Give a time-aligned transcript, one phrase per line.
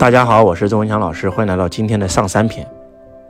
[0.00, 2.66] 大家好，我是周文强老师，欢迎来到今天的上山篇。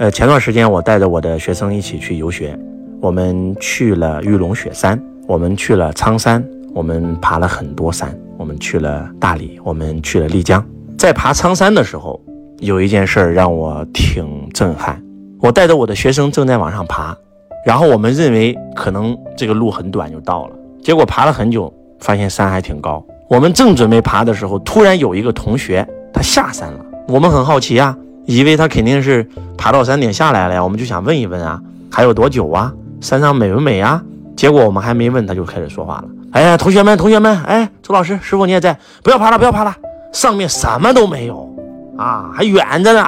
[0.00, 2.58] 呃，前段时间我带着我的学生一起去游学，
[3.00, 6.44] 我们去了玉龙雪山，我们去了苍山，
[6.74, 10.60] 我们爬了很多山，我们去了大理，我们去了丽江。
[10.98, 12.20] 在爬苍山的时候，
[12.58, 15.00] 有一件事儿让我挺震撼。
[15.40, 17.16] 我带着我的学生正在往上爬，
[17.64, 23.06] 然后我们认为可能这个路很短就到了，结果爬了很久，发现山还挺高。
[23.28, 25.86] 我们正准备爬的时候，突然有一个同学
[26.16, 26.80] 他下山了。
[27.08, 31.60] 我们很好奇啊，以为他肯定是爬到山顶下来了呀，我们就想问一问啊，
[31.92, 32.72] 还有多久啊？
[33.02, 34.02] 山上美不美啊？
[34.34, 36.04] 结果我们还没问，他就开始说话了。
[36.32, 39.76] 哎呀，同学们，同学们，哎，周老师，师傅你也在，不要爬了，不要爬了，
[40.10, 41.54] 上面什么都没有
[41.98, 43.04] 啊，还远着呢，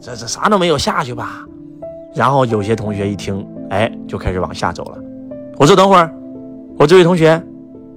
[0.00, 1.44] 这这啥都没有，下去吧。
[2.14, 4.96] 然后有些同学一听，哎，就开始往下走了。
[5.58, 6.10] 我说等会儿，
[6.78, 7.42] 我这位同学，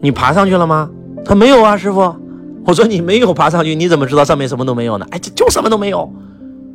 [0.01, 0.89] 你爬上去了吗？
[1.23, 2.13] 他没有啊，师傅。
[2.65, 5.07] 我说你没有爬上去，你怎么知道上面什么都没有呢？
[5.11, 6.11] 哎，这就什么都没有。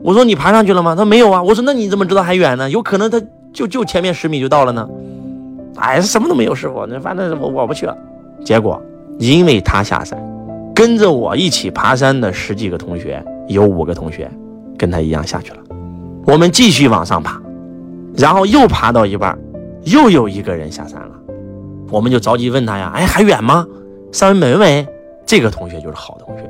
[0.01, 0.95] 我说你爬上去了吗？
[0.95, 1.43] 他说没有啊。
[1.43, 2.69] 我说那你怎么知道还远呢？
[2.69, 3.21] 有可能他
[3.53, 4.89] 就就前面十米就到了呢。
[5.77, 6.85] 哎，什么都没有，师傅。
[6.87, 7.97] 那反正我我不去了。
[8.45, 8.81] 结果
[9.19, 10.19] 因为他下山，
[10.75, 14.31] 跟着我一起爬山的十几个同学，有五个同学
[14.77, 15.59] 跟他一样下去了。
[16.27, 17.41] 我们继续往上爬，
[18.17, 19.39] 然后又爬到一半，
[19.85, 21.11] 又有一个人下山了。
[21.91, 23.67] 我们就着急问他呀，哎，还远吗？
[24.11, 24.87] 上面美不美？
[25.27, 26.43] 这个同学就是好同学。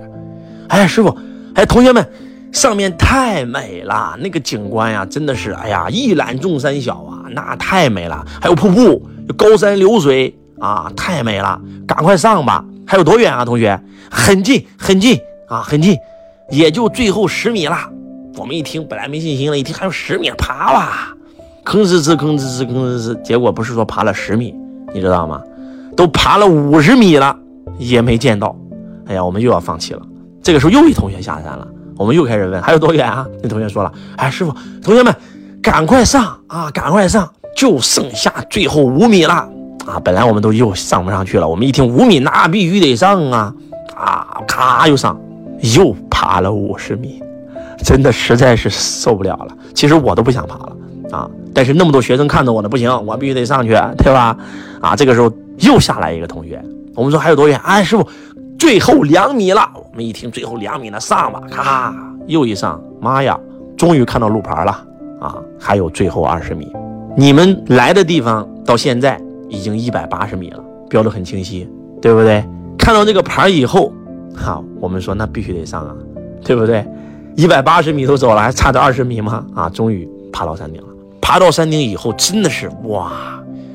[0.68, 1.16] 哎，师傅，
[1.54, 2.06] 哎，同学们，
[2.52, 8.24] 上面太美了，那个景观呀，真的是，哎呀，一览众山小啊，那太美了。
[8.40, 9.02] 还有瀑布，
[9.36, 12.64] 高山流水啊，太美了，赶快上吧。
[12.86, 13.80] 还有多远啊，同学？
[14.10, 15.96] 很近，很近啊，很近，
[16.50, 17.76] 也就最后十米了。
[18.36, 21.14] 我们一听，本来没信心了，一听还有十米，爬吧，
[21.64, 24.54] 吭哧哧，吭哧哧，吭哧哧，结果不是说爬了十米，
[24.92, 25.40] 你知道吗？
[25.96, 27.36] 都爬了五十米了，
[27.78, 28.54] 也没见到。
[29.06, 30.02] 哎呀，我们又要放弃了。
[30.42, 31.66] 这个时候又一同学下山了，
[31.96, 33.26] 我们又开始问还有多远啊？
[33.42, 35.14] 那同学说了，哎，师傅，同学们
[35.62, 39.34] 赶快上啊，赶快上，就剩下最后五米了
[39.86, 40.00] 啊！
[40.04, 43.54] 本来我们都又上不上去了，我们一听五米，那必须得上啊
[43.96, 44.42] 啊！
[44.46, 45.18] 咔又上，
[45.74, 47.22] 又爬了五十米，
[47.84, 49.48] 真的实在是受不了了。
[49.74, 50.76] 其实我都不想爬了
[51.10, 54.36] 啊，但是那么多学生看着我呢，不行，我必须得上去，对吧？
[54.80, 55.32] 啊，这个时候。
[55.58, 56.60] 又下来一个同学，
[56.96, 57.56] 我们说还有多远？
[57.62, 58.04] 哎，师傅，
[58.64, 59.70] 最后两米了。
[59.74, 61.38] 我们一听最后两米了，上吧！
[61.50, 61.94] 咔，
[62.26, 63.38] 又一上，妈呀，
[63.76, 64.72] 终于看到路牌了
[65.20, 65.36] 啊！
[65.60, 66.72] 还有最后二十米。
[67.14, 69.20] 你们来的地方到现在
[69.50, 71.68] 已经一百八十米了，标的很清晰，
[72.00, 72.42] 对不对？
[72.78, 73.92] 看到这个牌以后，
[74.34, 75.94] 好，我们说那必须得上啊，
[76.42, 76.82] 对不对？
[77.36, 79.44] 一百八十米都走了，还差这二十米吗？
[79.54, 80.88] 啊，终于爬到山顶了。
[81.20, 83.12] 爬到山顶以后，真的是哇！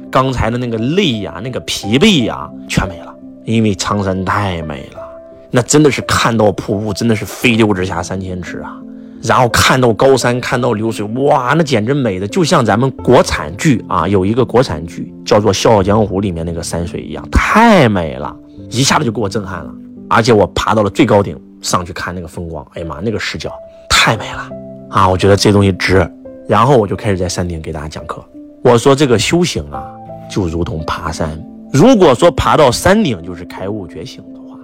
[0.10, 3.14] 刚才的那个累呀，那个疲惫呀，全没了，
[3.50, 5.02] 因为苍山太美了，
[5.50, 8.78] 那真的是看到瀑布，真的是飞流直下三千尺啊！
[9.24, 18.36] 然后看到高山，看到流水，哇，那简直美的就像咱们国产剧啊，有一个国产剧叫做《笑傲江湖》里面那个山水一样，太美了，
[18.70, 19.74] 一下子就给我震撼了。
[20.08, 23.52] 而且我爬到了最高顶上去看那个风光，哎呀妈，那个视角
[23.90, 24.48] 太美了
[24.92, 25.10] 啊！
[25.10, 26.08] 我觉得这东西值。
[26.48, 28.24] 然后我就开始在山顶给大家讲课，
[28.64, 29.84] 我说这个修行啊。
[30.31, 34.57] 就如同爬山，如果说爬到山顶就是开悟觉醒的话，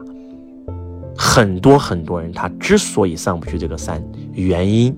[1.16, 4.96] 很多很多人他之所以上不去这个山，原因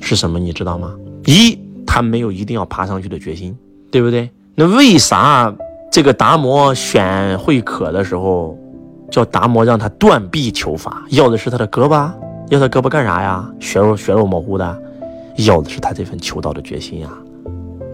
[0.00, 0.38] 是什么？
[0.38, 0.94] 你知道吗？
[1.26, 3.56] 一，他没有一定要爬上去的决心，
[3.90, 4.30] 对不对？
[4.54, 5.52] 那为啥
[5.90, 8.56] 这个达摩选慧可的时候，
[9.10, 12.10] 叫达摩让他断臂求法，要的是他的胳膊，
[12.48, 13.50] 要他胳膊干啥呀？
[13.58, 14.82] 血肉血肉模糊的，
[15.36, 17.10] 要的是他这份求道的决心呀。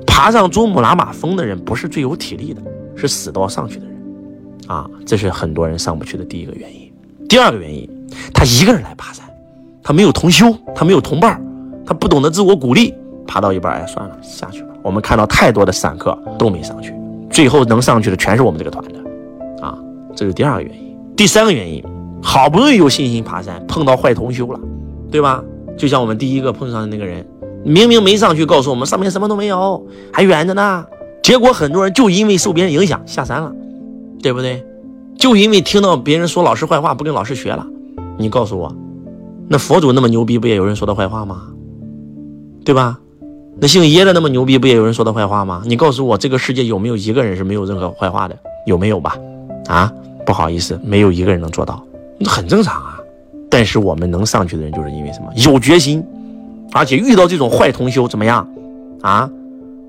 [0.07, 2.63] 爬上珠穆朗玛峰的人不是最有体力的，
[2.97, 3.97] 是死都要上去的人，
[4.67, 6.91] 啊，这是很多人上不去的第一个原因。
[7.29, 7.89] 第二个原因，
[8.33, 9.25] 他一个人来爬山，
[9.83, 11.41] 他没有同修，他没有同伴，
[11.85, 12.95] 他不懂得自我鼓励，
[13.27, 14.69] 爬到一半，哎，算了，下去吧。
[14.83, 16.95] 我们看到太多的散客都没上去，
[17.31, 19.79] 最后能上去的全是我们这个团的，啊，
[20.15, 20.97] 这是第二个原因。
[21.17, 21.85] 第三个原因，
[22.23, 24.61] 好不容易有信心爬山，碰到坏同修了，
[25.11, 25.43] 对吧？
[25.77, 27.27] 就像我们第一个碰上的那个人。
[27.65, 30.87] 明明没上去，告诉我们上面什么都没有，还远着呢。
[31.27, 33.53] 结果很多人就因为受别人影响下山了，
[34.23, 34.65] 对不对？
[35.19, 37.67] 就因为听到别人说老师坏话，不跟老师学了。
[38.17, 38.73] 你告诉我，
[39.49, 41.49] 那佛祖那么牛逼，不也有人说他坏话吗？
[42.65, 43.01] 对吧？
[43.59, 45.65] 那姓耶的那么牛逼，不也有人说他坏话吗？
[45.67, 48.39] 你告诉我，这个世界有没有一个人是没有任何坏话的？
[48.65, 49.19] 有没有吧？
[49.67, 49.93] 啊，
[50.25, 51.85] 不好意思，没有一个人能做到，
[52.19, 53.01] 那很正常啊。
[53.51, 55.33] 但是我们能上去的人，就是因为什么？
[55.35, 56.05] 有决心。
[56.73, 58.49] 而且遇到这种坏同修怎么样？
[59.01, 59.29] 啊，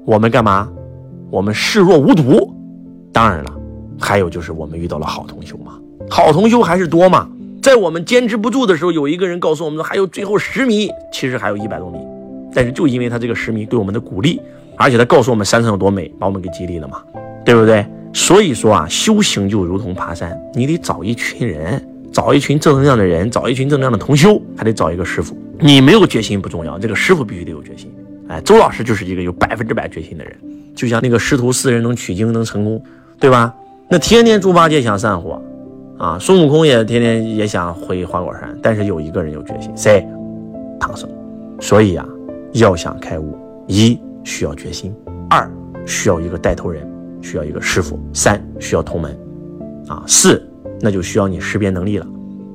[0.04, 0.68] 我们干嘛？
[1.30, 2.54] 我们视若无睹。
[3.12, 3.52] 当然了，
[4.00, 5.80] 还有就是我们遇到了好同修嘛，
[6.10, 7.28] 好同修还是多嘛。
[7.62, 11.98] 在我们坚持不住的时候，有一个人告诉我们说还有最后十米，其实还有一百多米。
[12.54, 14.40] 但是就因为他这个十米对我们的鼓励，
[14.78, 17.02] 而且他告诉我们山上有多美，把我们给激励了嘛，
[17.44, 17.86] 对不对？
[18.14, 25.38] 所以说啊，修行就如同爬山，你得找一群人，找一群正能量的人，找一群正能量的同修，还得找一个师傅。
[25.60, 27.92] 你没有决心不重要，这个师傅必须得有决心。
[28.28, 30.34] 哎，周老师就是一个有百分之百决心的人，
[30.76, 32.82] 就像那个师徒四人能取经能成功，
[33.20, 33.54] 对吧？
[33.90, 35.42] 那天天猪八戒想散伙，
[35.98, 40.06] 啊，孙悟空也天天也想回花果山，但是有一个人有决心，谁？
[40.80, 41.10] 唐僧。
[41.60, 42.08] 所以啊，
[42.54, 43.38] 要想开悟，
[43.68, 44.94] 一需要决心，
[45.30, 45.50] 二
[45.86, 46.88] 需要一个带头人。
[47.20, 49.18] 需要一个师傅，三需要同门，
[49.88, 50.42] 啊，四
[50.80, 52.06] 那就需要你识别能力了，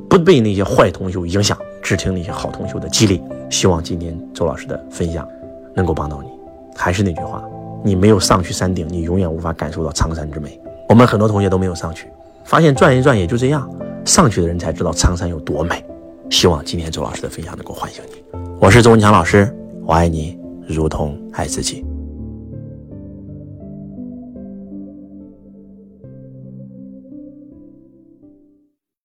[0.08, 3.20] 不被那些坏同修影响，只听那些好同修的激励。
[3.50, 5.28] 希望今天周老师的分享
[5.74, 6.28] 能够帮到你。
[6.76, 7.42] 还是那句话，
[7.84, 10.58] 你没有上去山顶，你永远无法感受到苍山之美。
[10.88, 12.08] 我们很多同学都没有上去，
[12.44, 13.68] 发现转一转也就这样，
[14.04, 15.84] 上去的人才知道苍山有多美。
[16.30, 18.38] 希望今天周老师的分享能够唤醒你。
[18.58, 19.54] 我是周文强老师，
[19.84, 21.84] 我爱你如同爱自己。